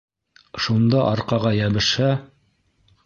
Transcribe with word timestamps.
Шунда 0.67 1.03
арҡаға 1.09 1.53
йәбешһә... 1.59 2.09